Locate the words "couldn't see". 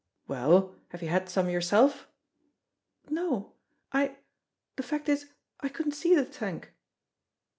5.69-6.15